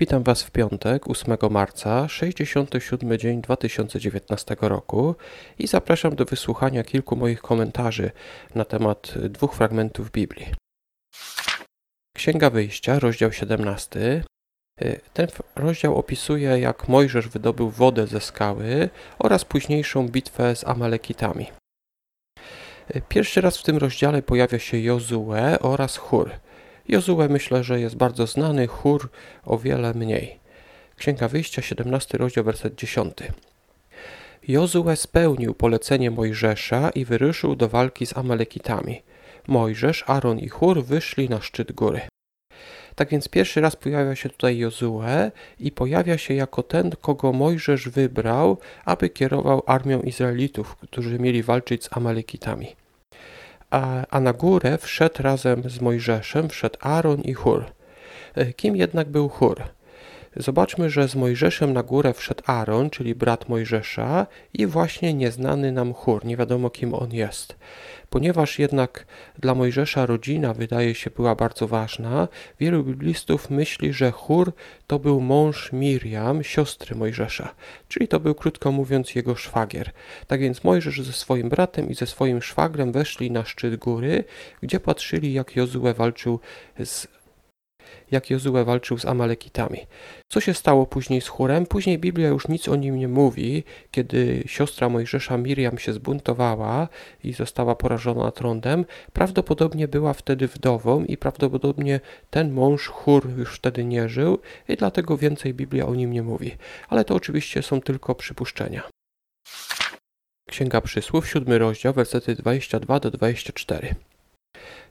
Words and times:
Witam 0.00 0.22
Was 0.22 0.42
w 0.42 0.50
piątek, 0.50 1.10
8 1.10 1.36
marca, 1.50 2.08
67 2.08 3.18
dzień 3.18 3.42
2019 3.42 4.56
roku 4.60 5.14
i 5.58 5.66
zapraszam 5.66 6.16
do 6.16 6.24
wysłuchania 6.24 6.84
kilku 6.84 7.16
moich 7.16 7.40
komentarzy 7.40 8.10
na 8.54 8.64
temat 8.64 9.14
dwóch 9.18 9.54
fragmentów 9.54 10.10
Biblii. 10.10 10.46
Księga 12.16 12.50
Wyjścia, 12.50 12.98
rozdział 12.98 13.32
17. 13.32 14.24
Ten 15.12 15.26
rozdział 15.56 15.96
opisuje, 15.96 16.58
jak 16.58 16.88
Mojżesz 16.88 17.28
wydobył 17.28 17.70
wodę 17.70 18.06
ze 18.06 18.20
skały 18.20 18.88
oraz 19.18 19.44
późniejszą 19.44 20.08
bitwę 20.08 20.56
z 20.56 20.66
Amalekitami. 20.66 21.46
Pierwszy 23.08 23.40
raz 23.40 23.58
w 23.58 23.62
tym 23.62 23.76
rozdziale 23.76 24.22
pojawia 24.22 24.58
się 24.58 24.78
Jozue 24.78 25.58
oraz 25.60 25.96
Hur– 25.96 26.30
Jozue 26.88 27.28
myślę, 27.28 27.64
że 27.64 27.80
jest 27.80 27.96
bardzo 27.96 28.26
znany, 28.26 28.66
chór 28.66 29.10
o 29.44 29.58
wiele 29.58 29.94
mniej. 29.94 30.38
Księga 30.96 31.28
Wyjścia, 31.28 31.62
17 31.62 32.18
rozdział, 32.18 32.44
werset 32.44 32.74
10. 32.74 33.14
Jozue 34.48 34.96
spełnił 34.96 35.54
polecenie 35.54 36.10
Mojżesza 36.10 36.90
i 36.90 37.04
wyruszył 37.04 37.56
do 37.56 37.68
walki 37.68 38.06
z 38.06 38.16
Amalekitami. 38.16 39.02
Mojżesz, 39.46 40.04
Aaron 40.06 40.38
i 40.38 40.48
Chór 40.48 40.84
wyszli 40.84 41.28
na 41.28 41.40
szczyt 41.40 41.72
góry. 41.72 42.00
Tak 42.94 43.08
więc 43.08 43.28
pierwszy 43.28 43.60
raz 43.60 43.76
pojawia 43.76 44.16
się 44.16 44.28
tutaj 44.28 44.58
Jozue 44.58 45.30
i 45.60 45.72
pojawia 45.72 46.18
się 46.18 46.34
jako 46.34 46.62
ten, 46.62 46.90
kogo 47.00 47.32
Mojżesz 47.32 47.88
wybrał, 47.88 48.58
aby 48.84 49.10
kierował 49.10 49.62
armią 49.66 50.00
Izraelitów, 50.00 50.76
którzy 50.76 51.18
mieli 51.18 51.42
walczyć 51.42 51.84
z 51.84 51.96
Amalekitami 51.96 52.76
a, 53.70 54.06
a 54.10 54.20
na 54.20 54.32
górę 54.32 54.78
wszedł 54.78 55.22
razem 55.22 55.70
z 55.70 55.80
Mojżeszem, 55.80 56.48
wszedł 56.48 56.78
Aaron 56.80 57.20
i 57.20 57.34
Hur. 57.34 57.64
E, 58.34 58.52
kim 58.52 58.76
jednak 58.76 59.08
był 59.08 59.28
Hur? 59.28 59.62
Zobaczmy, 60.40 60.90
że 60.90 61.08
z 61.08 61.14
Mojżeszem 61.14 61.72
na 61.72 61.82
górę 61.82 62.12
wszedł 62.14 62.42
Aaron, 62.46 62.90
czyli 62.90 63.14
brat 63.14 63.48
Mojżesza 63.48 64.26
i 64.54 64.66
właśnie 64.66 65.14
nieznany 65.14 65.72
nam 65.72 65.94
Hur, 65.94 66.24
nie 66.24 66.36
wiadomo 66.36 66.70
kim 66.70 66.94
on 66.94 67.12
jest. 67.12 67.56
Ponieważ 68.10 68.58
jednak 68.58 69.06
dla 69.38 69.54
Mojżesza 69.54 70.06
rodzina 70.06 70.54
wydaje 70.54 70.94
się 70.94 71.10
była 71.10 71.34
bardzo 71.34 71.68
ważna, 71.68 72.28
wielu 72.60 72.84
biblistów 72.84 73.50
myśli, 73.50 73.92
że 73.92 74.10
Hur 74.10 74.52
to 74.86 74.98
był 74.98 75.20
mąż 75.20 75.72
Miriam, 75.72 76.44
siostry 76.44 76.96
Mojżesza, 76.96 77.54
czyli 77.88 78.08
to 78.08 78.20
był 78.20 78.34
krótko 78.34 78.72
mówiąc 78.72 79.14
jego 79.14 79.36
szwagier. 79.36 79.90
Tak 80.26 80.40
więc 80.40 80.64
Mojżesz 80.64 81.02
ze 81.02 81.12
swoim 81.12 81.48
bratem 81.48 81.90
i 81.90 81.94
ze 81.94 82.06
swoim 82.06 82.42
szwagrem 82.42 82.92
weszli 82.92 83.30
na 83.30 83.44
szczyt 83.44 83.76
góry, 83.76 84.24
gdzie 84.62 84.80
patrzyli 84.80 85.32
jak 85.32 85.56
Jozue 85.56 85.94
walczył 85.94 86.40
z 86.84 87.17
jak 88.10 88.30
Jozue 88.30 88.64
walczył 88.64 88.98
z 88.98 89.04
Amalekitami. 89.04 89.78
Co 90.28 90.40
się 90.40 90.54
stało 90.54 90.86
później 90.86 91.20
z 91.20 91.28
chórem? 91.28 91.66
Później 91.66 91.98
Biblia 91.98 92.28
już 92.28 92.48
nic 92.48 92.68
o 92.68 92.76
nim 92.76 92.98
nie 92.98 93.08
mówi. 93.08 93.64
Kiedy 93.90 94.42
siostra 94.46 94.88
Mojżesza 94.88 95.38
Miriam 95.38 95.78
się 95.78 95.92
zbuntowała 95.92 96.88
i 97.24 97.32
została 97.32 97.74
porażona 97.74 98.30
trądem, 98.30 98.84
prawdopodobnie 99.12 99.88
była 99.88 100.12
wtedy 100.12 100.48
wdową 100.48 101.04
i 101.04 101.16
prawdopodobnie 101.16 102.00
ten 102.30 102.52
mąż 102.52 102.86
chór 102.86 103.30
już 103.38 103.56
wtedy 103.56 103.84
nie 103.84 104.08
żył 104.08 104.38
i 104.68 104.76
dlatego 104.76 105.16
więcej 105.16 105.54
Biblia 105.54 105.86
o 105.86 105.94
nim 105.94 106.12
nie 106.12 106.22
mówi. 106.22 106.56
Ale 106.88 107.04
to 107.04 107.14
oczywiście 107.14 107.62
są 107.62 107.80
tylko 107.80 108.14
przypuszczenia. 108.14 108.82
Księga 110.48 110.80
Przysłów, 110.80 111.28
siódmy 111.28 111.58
rozdział, 111.58 111.92
wersety 111.92 112.34
22 112.34 113.00
do 113.00 113.10
24. 113.10 113.94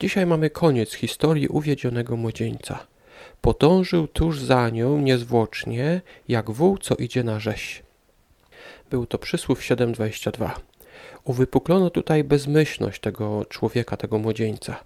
Dzisiaj 0.00 0.26
mamy 0.26 0.50
koniec 0.50 0.94
historii 0.94 1.48
uwiedzionego 1.48 2.16
młodzieńca. 2.16 2.86
Podążył 3.40 4.08
tuż 4.08 4.40
za 4.40 4.70
nią 4.70 4.98
niezwłocznie, 4.98 6.00
jak 6.28 6.50
wół, 6.50 6.78
co 6.78 6.94
idzie 6.94 7.24
na 7.24 7.40
rzeź. 7.40 7.82
Był 8.90 9.06
to 9.06 9.18
przysłów 9.18 9.60
7:22. 9.60 10.50
Uwypuklono 11.24 11.90
tutaj 11.90 12.24
bezmyślność 12.24 13.00
tego 13.00 13.44
człowieka, 13.44 13.96
tego 13.96 14.18
młodzieńca. 14.18 14.76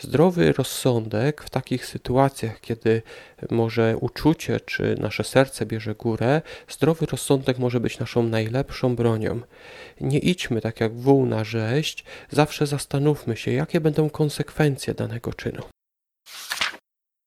Zdrowy 0.00 0.52
rozsądek 0.52 1.42
w 1.42 1.50
takich 1.50 1.86
sytuacjach, 1.86 2.60
kiedy 2.60 3.02
może 3.50 3.96
uczucie 3.96 4.60
czy 4.60 4.96
nasze 5.00 5.24
serce 5.24 5.66
bierze 5.66 5.94
górę, 5.94 6.42
zdrowy 6.68 7.06
rozsądek 7.06 7.58
może 7.58 7.80
być 7.80 7.98
naszą 7.98 8.22
najlepszą 8.22 8.96
bronią. 8.96 9.40
Nie 10.00 10.18
idźmy 10.18 10.60
tak 10.60 10.80
jak 10.80 10.94
wół 10.94 11.26
na 11.26 11.44
rzeź, 11.44 12.04
zawsze 12.30 12.66
zastanówmy 12.66 13.36
się, 13.36 13.52
jakie 13.52 13.80
będą 13.80 14.10
konsekwencje 14.10 14.94
danego 14.94 15.34
czynu. 15.34 15.62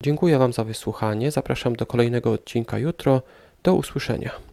Dziękuję 0.04 0.38
Wam 0.38 0.54
za 0.54 0.64
wysłuchanie. 0.64 1.32
Zapraszam 1.32 1.76
do 1.76 1.86
kolejnego 1.86 2.32
odcinka 2.32 2.80
jutro. 2.80 3.22
Do 3.64 3.74
usłyszenia. 3.74 4.53